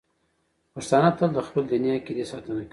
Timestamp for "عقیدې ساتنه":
1.97-2.61